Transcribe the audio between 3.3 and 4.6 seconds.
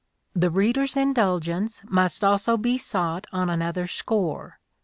on another score.